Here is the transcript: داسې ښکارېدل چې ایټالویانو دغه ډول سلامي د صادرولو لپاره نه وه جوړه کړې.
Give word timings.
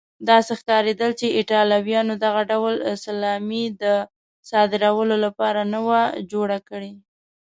داسې 0.29 0.51
ښکارېدل 0.59 1.11
چې 1.19 1.27
ایټالویانو 1.37 2.13
دغه 2.25 2.41
ډول 2.51 2.73
سلامي 3.05 3.65
د 3.83 3.85
صادرولو 4.49 5.15
لپاره 5.25 5.61
نه 5.73 5.79
وه 5.87 6.01
جوړه 6.31 6.57
کړې. 6.69 6.91